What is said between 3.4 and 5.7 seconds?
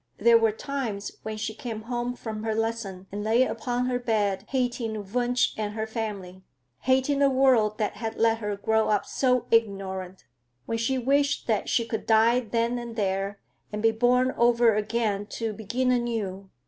upon her bed hating Wunsch